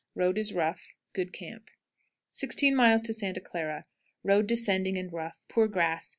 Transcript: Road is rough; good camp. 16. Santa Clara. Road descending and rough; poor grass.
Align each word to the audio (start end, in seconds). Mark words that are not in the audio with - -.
Road 0.15 0.35
is 0.39 0.51
rough; 0.51 0.95
good 1.13 1.31
camp. 1.31 1.69
16. 2.31 2.75
Santa 3.11 3.39
Clara. 3.39 3.83
Road 4.23 4.47
descending 4.47 4.97
and 4.97 5.13
rough; 5.13 5.43
poor 5.47 5.67
grass. 5.67 6.09